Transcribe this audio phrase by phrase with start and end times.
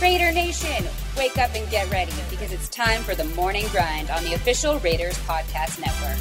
[0.00, 0.84] Raider Nation,
[1.16, 4.78] wake up and get ready because it's time for the morning grind on the official
[4.80, 6.18] Raiders Podcast Network.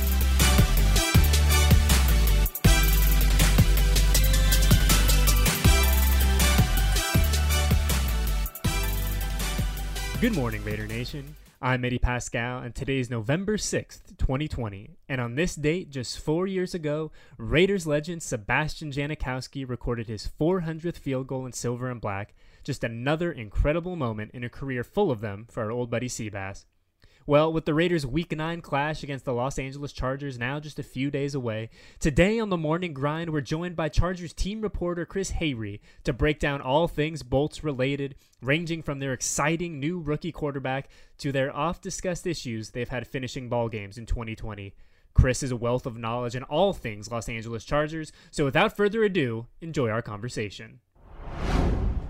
[10.21, 11.35] Good morning, Raider Nation.
[11.61, 14.91] I'm Eddie Paskal, and today is November 6th, 2020.
[15.09, 20.97] And on this date, just four years ago, Raiders legend Sebastian Janikowski recorded his 400th
[20.97, 22.33] field goal in silver and black
[22.65, 26.65] just another incredible moment in a career full of them for our old buddy Seabass.
[27.27, 30.83] Well, with the Raiders' Week 9 clash against the Los Angeles Chargers now just a
[30.83, 35.31] few days away, today on the morning grind, we're joined by Chargers team reporter Chris
[35.31, 40.87] Hayre to break down all things Bolts related, ranging from their exciting new rookie quarterback
[41.17, 44.75] to their oft discussed issues they've had finishing ball games in 2020.
[45.15, 49.03] Chris is a wealth of knowledge in all things Los Angeles Chargers, so without further
[49.03, 50.79] ado, enjoy our conversation.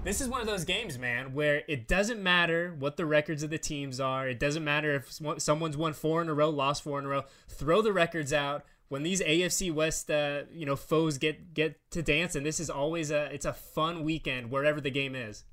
[0.05, 3.49] This is one of those games, man, where it doesn't matter what the records of
[3.49, 4.29] the teams are.
[4.29, 7.23] It doesn't matter if someone's won four in a row, lost four in a row.
[7.47, 8.63] Throw the records out.
[8.87, 12.69] When these AFC West, uh, you know, foes get get to dance, and this is
[12.69, 15.43] always a it's a fun weekend wherever the game is.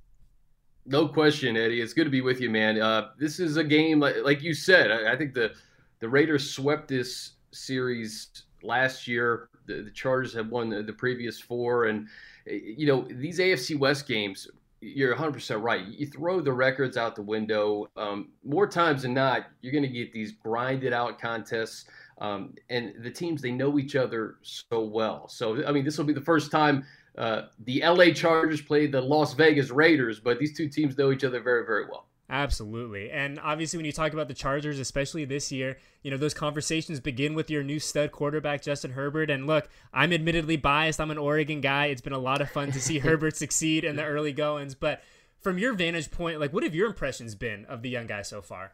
[0.84, 1.80] No question, Eddie.
[1.80, 2.78] It's good to be with you, man.
[2.78, 4.90] Uh, this is a game like, like you said.
[4.90, 5.54] I, I, think the
[6.00, 8.28] the Raiders swept this series
[8.62, 9.48] last year.
[9.66, 12.08] The, the Chargers have won the, the previous four, and
[12.46, 14.48] you know, these AFC West games,
[14.80, 15.86] you're 100% right.
[15.86, 17.86] You throw the records out the window.
[17.96, 21.84] Um, more times than not, you're going to get these grinded out contests.
[22.20, 25.28] Um, and the teams, they know each other so well.
[25.28, 26.84] So, I mean, this will be the first time
[27.18, 31.24] uh, the LA Chargers played the Las Vegas Raiders, but these two teams know each
[31.24, 32.06] other very, very well.
[32.32, 33.10] Absolutely.
[33.10, 36.98] And obviously, when you talk about the Chargers, especially this year, you know, those conversations
[36.98, 39.28] begin with your new stud quarterback, Justin Herbert.
[39.28, 40.98] And look, I'm admittedly biased.
[40.98, 41.86] I'm an Oregon guy.
[41.86, 44.74] It's been a lot of fun to see Herbert succeed in the early goings.
[44.74, 45.02] But
[45.40, 48.40] from your vantage point, like, what have your impressions been of the young guy so
[48.40, 48.72] far?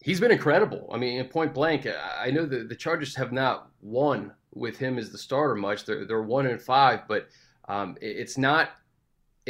[0.00, 0.88] He's been incredible.
[0.92, 1.84] I mean, point blank,
[2.16, 5.84] I know the, the Chargers have not won with him as the starter much.
[5.84, 7.28] They're, they're one and five, but
[7.68, 8.70] um, it's not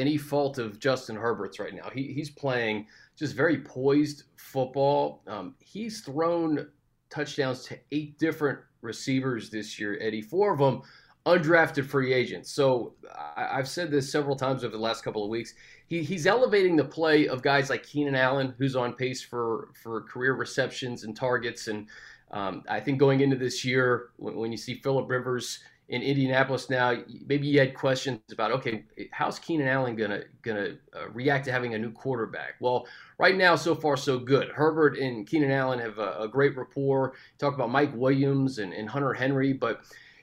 [0.01, 1.91] any fault of Justin Herbert's right now.
[1.93, 5.23] He, he's playing just very poised football.
[5.27, 6.69] Um, he's thrown
[7.11, 10.23] touchdowns to eight different receivers this year, Eddie.
[10.23, 10.83] Four of them
[11.27, 12.51] undrafted free agents.
[12.51, 12.95] So
[13.37, 15.55] I, have said this several times over the last couple of weeks.
[15.87, 20.03] He, he's elevating the play of guys like Keenan Allen, who's on pace for for
[20.03, 21.69] career receptions and targets.
[21.69, 21.89] And
[22.31, 25.61] um, I think going into this year, when, when you see Philip Rivers
[25.91, 31.09] in Indianapolis now, maybe you had questions about okay, how's Keenan Allen gonna gonna uh,
[31.11, 32.55] react to having a new quarterback?
[32.61, 32.87] Well,
[33.19, 34.51] right now, so far so good.
[34.51, 37.15] Herbert and Keenan Allen have a, a great rapport.
[37.39, 39.81] Talk about Mike Williams and, and Hunter Henry, but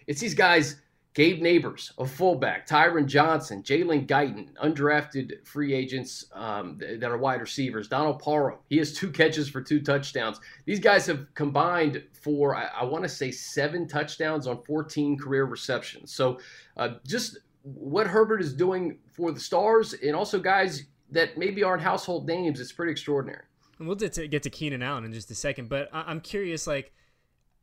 [0.08, 0.82] it's these guys
[1.18, 7.42] Gabe Nabers, a fullback, Tyron Johnson, Jalen Guyton, undrafted free agents um, that are wide
[7.42, 7.88] receivers.
[7.88, 10.40] Donald Parham, he has two catches for two touchdowns.
[10.66, 15.46] These guys have combined for, I, I want to say, seven touchdowns on 14 career
[15.46, 16.14] receptions.
[16.14, 16.38] So
[16.78, 21.82] uh, just what Herbert is doing for the Stars and also guys that maybe aren't
[21.82, 23.42] household names, it's pretty extraordinary.
[23.80, 26.68] And we'll get to, get to Keenan Allen in just a second, but I'm curious,
[26.68, 26.94] like,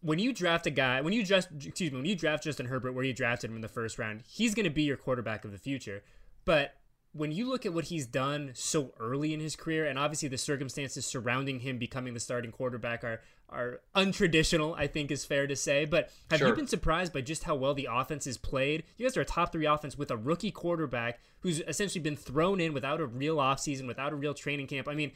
[0.04, 2.92] when you draft a guy, when you just excuse me, when you draft Justin Herbert,
[2.92, 5.50] where you drafted him in the first round, he's going to be your quarterback of
[5.50, 6.02] the future.
[6.44, 6.74] But
[7.12, 10.36] when you look at what he's done so early in his career, and obviously the
[10.36, 15.56] circumstances surrounding him becoming the starting quarterback are are untraditional, I think is fair to
[15.56, 15.86] say.
[15.86, 16.48] But have sure.
[16.48, 18.84] you been surprised by just how well the offense is played?
[18.98, 22.60] You guys are a top three offense with a rookie quarterback who's essentially been thrown
[22.60, 24.86] in without a real offseason, without a real training camp.
[24.86, 25.12] I mean,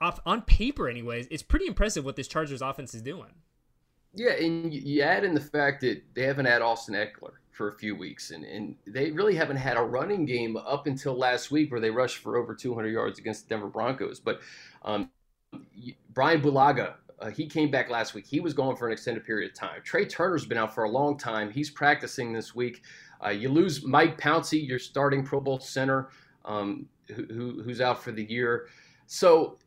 [0.00, 3.30] off, on paper, anyways, it's pretty impressive what this Chargers offense is doing.
[4.14, 7.72] Yeah, and you add in the fact that they haven't had Austin Ekeler for a
[7.72, 11.70] few weeks, and, and they really haven't had a running game up until last week
[11.70, 14.18] where they rushed for over 200 yards against the Denver Broncos.
[14.20, 14.40] But
[14.82, 15.10] um,
[16.14, 18.26] Brian Bulaga, uh, he came back last week.
[18.26, 19.80] He was gone for an extended period of time.
[19.84, 21.50] Trai Turner's been out for a long time.
[21.50, 22.82] He's practicing this week.
[23.24, 26.08] Uh, you lose Mike Pouncey, your starting Pro Bowl center,
[26.44, 28.68] um, who, who's out for the year.
[29.06, 29.58] So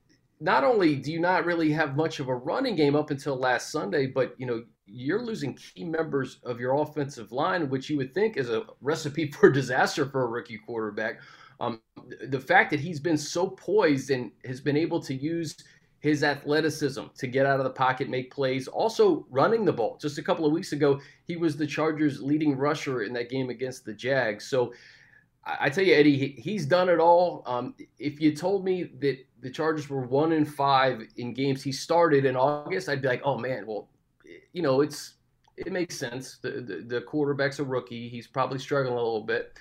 [0.41, 3.71] not only do you not really have much of a running game up until last
[3.71, 8.13] Sunday, but you know you're losing key members of your offensive line, which you would
[8.13, 11.21] think is a recipe for disaster for a rookie quarterback.
[11.59, 11.79] Um,
[12.27, 15.55] the fact that he's been so poised and has been able to use
[15.99, 19.99] his athleticism to get out of the pocket, make plays, also running the ball.
[20.01, 23.51] Just a couple of weeks ago, he was the Chargers' leading rusher in that game
[23.51, 24.47] against the Jags.
[24.47, 24.73] So
[25.43, 27.43] I tell you, Eddie, he's done it all.
[27.45, 31.71] Um, if you told me that the Chargers were one in five in games he
[31.71, 33.89] started in August, I'd be like, oh man, well,
[34.53, 35.15] you know, it's
[35.57, 36.37] it makes sense.
[36.41, 38.09] The, the, the quarterback's a rookie.
[38.09, 39.57] He's probably struggling a little bit.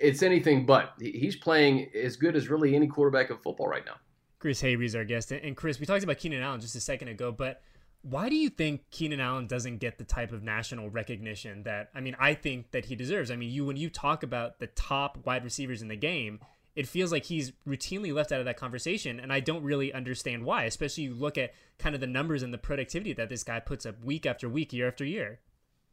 [0.00, 0.94] it's anything but.
[1.00, 3.96] He's playing as good as really any quarterback of football right now.
[4.38, 5.30] Chris Hayre is our guest.
[5.30, 7.62] And Chris, we talked about Keenan Allen just a second ago, but
[8.02, 12.00] why do you think Keenan Allen doesn't get the type of national recognition that I
[12.00, 13.30] mean I think that he deserves?
[13.30, 16.40] I mean, you when you talk about the top wide receivers in the game,
[16.74, 20.44] it feels like he's routinely left out of that conversation and I don't really understand
[20.44, 23.60] why, especially you look at kind of the numbers and the productivity that this guy
[23.60, 25.40] puts up week after week, year after year.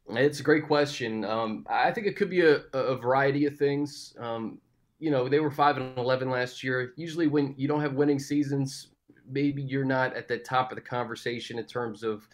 [0.08, 1.24] It's a great question.
[1.24, 4.14] Um, I think it could be a, a variety of things.
[4.18, 4.58] Um,
[4.98, 6.92] you know, they were five and eleven last year.
[6.96, 8.88] Usually, when you don't have winning seasons,
[9.28, 12.26] maybe you're not at the top of the conversation in terms of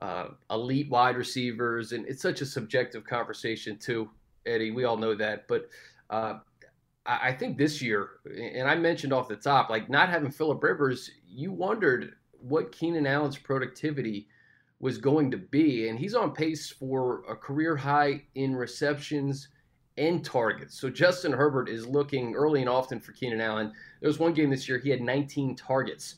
[0.00, 4.08] uh, elite wide receivers, and it's such a subjective conversation too,
[4.46, 4.70] Eddie.
[4.70, 5.68] We all know that, but
[6.10, 6.38] uh,
[7.06, 11.10] I, think this year, and I mentioned off the top, like not having Philip Rivers,
[11.26, 14.28] you wondered what Keenan Allen's productivity
[14.80, 19.48] was going to be, and he's on pace for a career high in receptions
[19.96, 20.78] and targets.
[20.78, 23.72] So Justin Herbert is looking early and often for Keenan Allen.
[24.00, 26.16] There was one game this year he had 19 targets.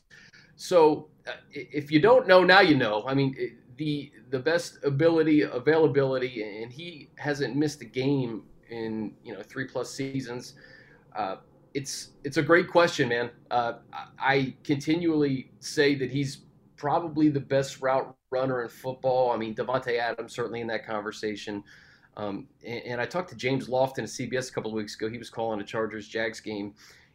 [0.57, 3.05] So uh, if you don't know now, you know.
[3.07, 3.35] I mean,
[3.77, 9.65] the the best ability availability, and he hasn't missed a game in you know three
[9.65, 10.55] plus seasons.
[11.19, 11.35] Uh,
[11.73, 13.29] it's it's a great question, man.
[13.51, 13.73] Uh,
[14.17, 16.43] I continually say that he's
[16.77, 19.31] probably the best route runner in football.
[19.31, 21.61] I mean, Davante Adams certainly in that conversation.
[22.15, 25.09] Um, and, and, I talked to James Lofton at CBS a couple of weeks ago.
[25.09, 26.73] He was calling a Chargers Jags game,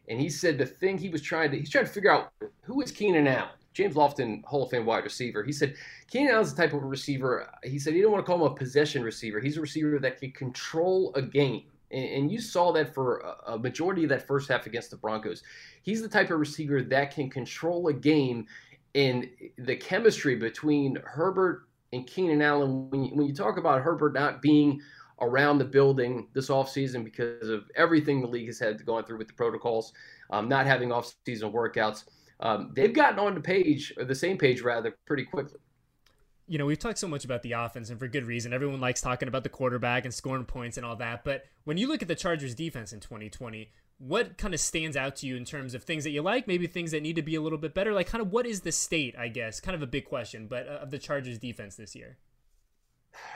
[0.08, 2.30] and he said the thing he was trying to he's trying to figure out
[2.62, 3.48] who is Keenan Allen.
[3.72, 5.42] James Lofton, Hall of Fame wide receiver.
[5.42, 5.76] He said
[6.08, 7.50] Keenan Allen's the type of receiver.
[7.64, 9.40] He said he didn't want to call him a possession receiver.
[9.40, 11.64] He's a receiver that can control a game.
[11.94, 15.42] And, you saw that for a, a majority of that first half against the Broncos.
[15.82, 18.46] He's the type of receiver that can control a game.
[18.94, 24.14] And the chemistry between Herbert and Keenan Allen, when you, when you talk about Herbert
[24.14, 24.80] not being
[25.20, 29.28] around the building this offseason because of everything the league has had going through with
[29.28, 29.92] the protocols,
[30.30, 32.04] um, not having offseason workouts,
[32.40, 35.60] um, they've gotten on the page, or the same page rather, pretty quickly.
[36.46, 38.52] You know, we've talked so much about the offense, and for good reason.
[38.52, 41.24] Everyone likes talking about the quarterback and scoring points and all that.
[41.24, 45.16] But when you look at the Chargers' defense in 2020, what kind of stands out
[45.16, 47.34] to you in terms of things that you like, maybe things that need to be
[47.34, 47.94] a little bit better?
[47.94, 49.60] Like, kind of what is the state, I guess?
[49.60, 52.18] Kind of a big question, but uh, of the Chargers' defense this year?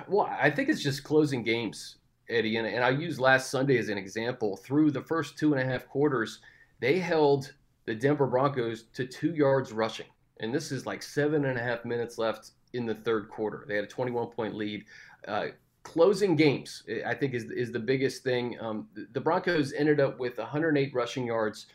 [0.07, 1.97] Well, I think it's just closing games,
[2.29, 2.57] Eddie.
[2.57, 4.57] And, and I use last Sunday as an example.
[4.57, 6.41] Through the first two and a half quarters,
[6.81, 7.55] they held
[7.87, 10.07] the Denver Broncos to two yards rushing.
[10.41, 13.65] And this is like seven and a half minutes left in the third quarter.
[13.69, 14.85] They had a 21 point lead.
[15.27, 15.47] Uh,
[15.83, 18.57] closing games, I think, is, is the biggest thing.
[18.61, 21.67] Um, the Broncos ended up with 108 rushing yards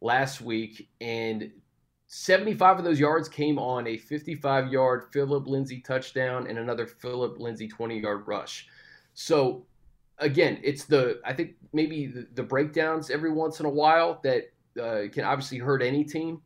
[0.00, 1.50] last week, and
[2.06, 7.38] 75 of those yards came on a 55 yard Philip Lindsay touchdown and another Philip
[7.38, 8.68] Lindsay 20 yard rush.
[9.14, 9.66] So,
[10.18, 14.52] again, it's the, I think maybe the, the breakdowns every once in a while that
[14.80, 16.40] uh, can obviously hurt any team.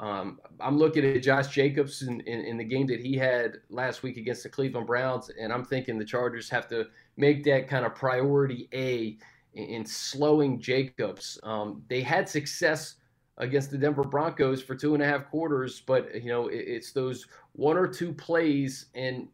[0.00, 4.02] Um, I'm looking at Josh Jacobs in, in, in, the game that he had last
[4.02, 6.86] week against the Cleveland Browns, and I'm thinking the Chargers have to
[7.16, 9.16] make that kind of priority A
[9.54, 11.38] in, in slowing Jacobs.
[11.44, 12.96] Um, they had success
[13.38, 16.92] against the Denver Broncos for two and a half quarters, but you know it, it's
[16.92, 19.28] those one or two plays, and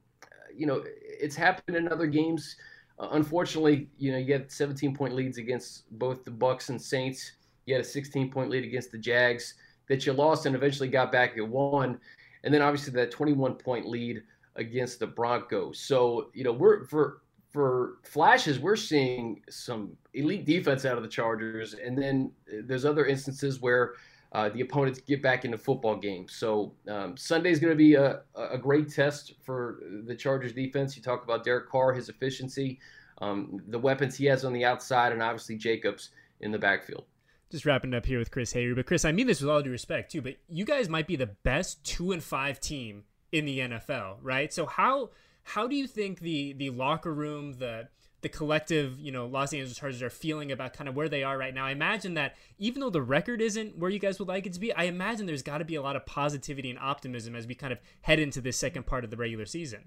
[0.55, 2.56] you know it's happened in other games.
[2.99, 7.32] Uh, unfortunately, you know you get 17 point leads against both the Bucs and Saints.
[7.65, 9.55] You had a 16 point lead against the Jags
[9.91, 11.99] that you lost and eventually got back at one.
[12.44, 14.23] And then obviously that 21 point lead
[14.55, 15.81] against the Broncos.
[15.81, 21.09] So, you know, we're for for flashes, we're seeing some elite defense out of the
[21.09, 22.31] Chargers, and then
[22.63, 23.94] there's other instances where
[24.31, 26.37] uh, the opponents get back into football games.
[26.37, 30.97] So um, Sunday is going to be a, a great test for the Chargers defense.
[30.97, 32.79] You talk about Derek Carr, his efficiency,
[33.20, 37.06] um, the weapons he has on the outside, and obviously Jacobs in the backfield
[37.51, 38.75] just wrapping up here with Chris Hayre.
[38.75, 41.17] But Chris, I mean this with all due respect too, but you guys might be
[41.17, 44.53] the best two and five team in the NFL, right?
[44.53, 45.11] So how
[45.43, 47.89] how do you think the the locker room, the
[48.23, 51.39] the collective, you know, Los Angeles Chargers are feeling about kind of where they are
[51.39, 51.65] right now.
[51.65, 54.61] I imagine that even though the record isn't where you guys would like it to
[54.61, 57.55] be, I imagine there's got to be a lot of positivity and optimism as we
[57.55, 59.85] kind of head into this second part of the regular season.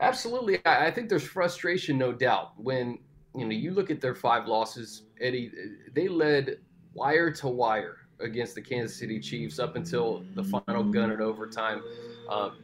[0.00, 0.60] Absolutely.
[0.64, 2.52] I think there's frustration, no doubt.
[2.56, 2.98] When,
[3.34, 5.50] you know, you look at their five losses, Eddie,
[5.92, 6.58] they led
[6.94, 11.82] wire to wire against the Kansas City Chiefs up until the final gun in overtime.
[12.28, 12.58] Um,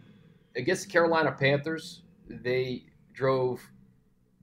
[0.57, 3.61] against the Carolina Panthers, they drove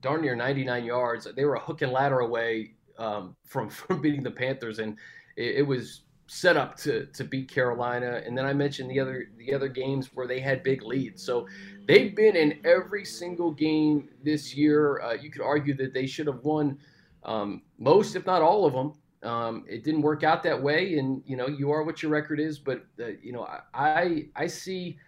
[0.00, 1.28] darn near 99 yards.
[1.36, 4.98] They were a hook and ladder away um, from from beating the Panthers, and
[5.36, 8.22] it, it, was set up to to beat Carolina.
[8.24, 11.22] And then I mentioned the other the other games where they had big leads.
[11.22, 11.46] So
[11.86, 15.00] they've been in every single game this year.
[15.00, 16.78] Uh, you could argue that they should have won
[17.24, 18.94] um, most, if not all of them.
[19.22, 22.40] Um, it didn't work out that way, and you know you are what your record
[22.40, 22.58] is.
[22.58, 24.98] But uh, you know I I see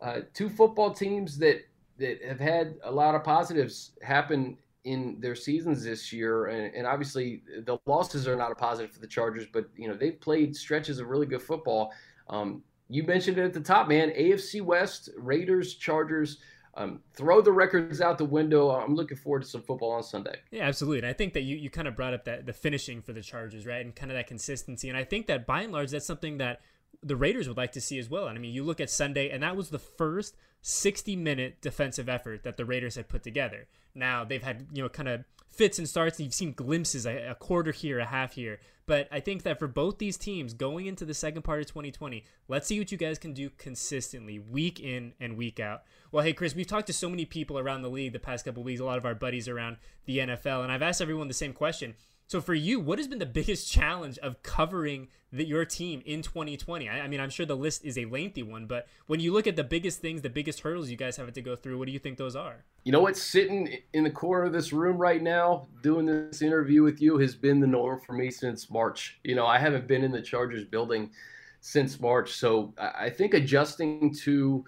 [0.00, 1.64] uh, two football teams that
[1.98, 6.86] that have had a lot of positives happen in their seasons this year, and, and,
[6.86, 10.54] obviously the losses are not a positive for the Chargers, but you know they've played
[10.54, 11.92] stretches of really good football.
[12.28, 14.10] Um, you mentioned it at the top, man.
[14.10, 16.38] AFC West, Raiders, Chargers.
[16.76, 18.70] Um, throw the records out the window.
[18.70, 20.36] I'm looking forward to some football on Sunday.
[20.50, 20.98] Yeah, absolutely.
[20.98, 23.22] And I think that you, you kind of brought up that the finishing for the
[23.22, 23.84] Chargers, right?
[23.84, 24.88] And kind of that consistency.
[24.88, 26.60] And I think that by and large, that's something that
[27.02, 28.26] the Raiders would like to see as well.
[28.28, 32.08] And I mean, you look at Sunday, and that was the first 60 minute defensive
[32.08, 33.66] effort that the Raiders had put together.
[33.94, 35.24] Now they've had, you know, kind of
[35.54, 36.18] fits and starts.
[36.18, 38.60] And you've seen glimpses, a, a, quarter here, a half here.
[38.86, 42.24] But I think that for both these teams going into the second part of 2020,
[42.48, 45.82] let's see what you guys can do consistently, week in and week out.
[46.12, 48.62] Well, hey, Chris, we've talked to so many people around the league the past couple
[48.62, 51.54] weeks, a lot of our buddies around the NFL, and I've asked everyone the same
[51.54, 51.94] question.
[52.34, 56.20] So for you, what has been the biggest challenge of covering the, your team in
[56.20, 56.88] 2020?
[56.88, 59.46] I, I, mean, I'm sure the list is a lengthy one, but when you look
[59.46, 61.92] at the biggest things, the biggest hurdles you guys have to go through, what do
[61.92, 62.64] you think those are?
[62.82, 63.16] You know what?
[63.16, 67.36] sitting in the corner of this room right now, doing this interview with you, has
[67.36, 69.20] been the norm for me since March.
[69.22, 71.12] You know, I haven't been in the Chargers building
[71.60, 74.64] since March, so I think adjusting to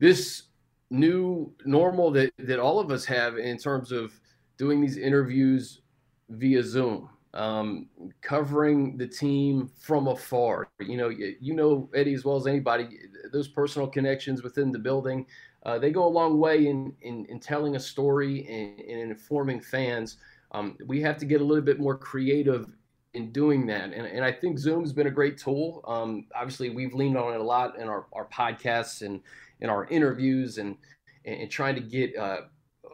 [0.00, 0.42] this
[0.90, 4.12] new normal that that all of us have in terms of
[4.58, 5.82] doing these interviews
[6.28, 7.88] via Zoom, um,
[8.20, 10.68] covering the team from afar.
[10.80, 12.88] You know, you, you, know Eddie as well as anybody.
[13.32, 15.26] Those personal connections within the building,
[15.64, 19.60] uh, they go a long way in in, in telling a story and, and informing
[19.60, 20.18] fans.
[20.52, 22.66] Um, we have to get a little bit more creative
[23.14, 25.82] in doing that, and, and I think Zoom's been a great tool.
[25.86, 29.20] Um, obviously, we've leaned on it a lot in our, our podcasts and
[29.60, 30.76] in our interviews, and
[31.24, 32.42] and, trying to get uh,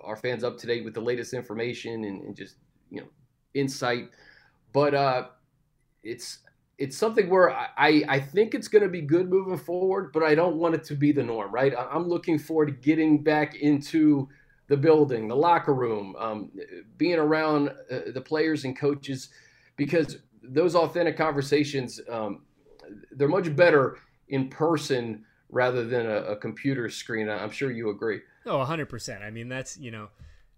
[0.03, 2.57] our fans up to date with the latest information and, and just
[2.91, 3.07] you know
[3.55, 4.11] insight.
[4.73, 5.27] But uh,
[6.03, 6.39] it's
[6.79, 10.35] it's something where I, I think it's going to be good moving forward, but I
[10.35, 11.73] don't want it to be the norm, right?
[11.79, 14.29] I'm looking forward to getting back into
[14.67, 16.51] the building, the locker room, um,
[16.97, 19.29] being around uh, the players and coaches,
[19.77, 22.43] because those authentic conversations, um,
[23.13, 27.29] they're much better in person rather than a, a computer screen.
[27.29, 28.23] I'm sure you agree.
[28.47, 29.23] Oh, 100%.
[29.23, 30.09] I mean, that's, you know,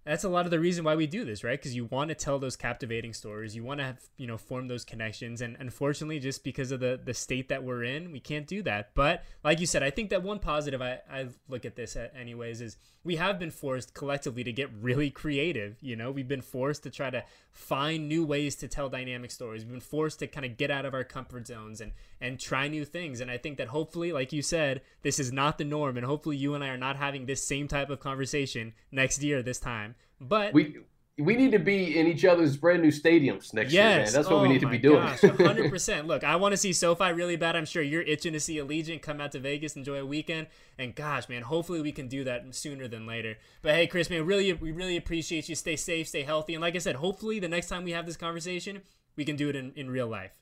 [0.05, 1.59] that's a lot of the reason why we do this, right?
[1.59, 4.69] Because you want to tell those captivating stories, you want to have you know form
[4.69, 8.47] those connections, and unfortunately, just because of the the state that we're in, we can't
[8.47, 8.91] do that.
[8.95, 12.15] But like you said, I think that one positive I, I look at this at
[12.15, 15.77] anyways is we have been forced collectively to get really creative.
[15.81, 19.65] You know, we've been forced to try to find new ways to tell dynamic stories.
[19.65, 21.93] We've been forced to kind of get out of our comfort zones and
[22.25, 23.21] and try new things.
[23.21, 26.39] And I think that hopefully, like you said, this is not the norm, and hopefully,
[26.39, 29.95] you and I are not having this same type of conversation next year this time.
[30.19, 30.79] But we
[31.19, 33.73] we need to be in each other's brand new stadiums next yes.
[33.73, 34.13] year, man.
[34.13, 35.03] That's what oh we need to be doing.
[35.03, 36.07] 100%.
[36.07, 37.55] Look, I want to see SoFi really bad.
[37.55, 40.49] I'm sure you're itching to see Allegiant come out to Vegas, enjoy a weekend.
[40.77, 43.37] And gosh, man, hopefully we can do that sooner than later.
[43.63, 45.55] But hey, Chris, man, really, we really appreciate you.
[45.55, 46.55] Stay safe, stay healthy.
[46.55, 48.81] And like I said, hopefully the next time we have this conversation,
[49.15, 50.33] we can do it in, in real life.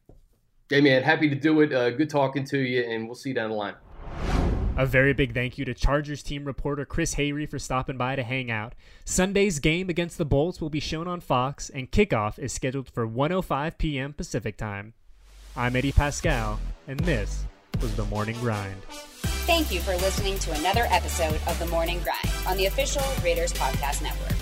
[0.73, 1.71] Hey, man, happy to do it.
[1.71, 3.75] Uh, good talking to you, and we'll see you down the line.
[4.79, 8.23] A very big thank you to Chargers team reporter Chris Hayre for stopping by to
[8.23, 8.75] hang out.
[9.05, 13.07] Sunday's game against the Bolts will be shown on Fox, and kickoff is scheduled for
[13.07, 14.15] 1:05 p.m.
[14.15, 14.95] Pacific time.
[15.55, 16.57] I'm Eddie Paskal,
[16.89, 17.45] and this
[17.83, 18.83] was the Morning Grind.
[19.45, 23.53] Thank you for listening to another episode of the Morning Grind on the official Raiders
[23.53, 24.42] Podcast Network.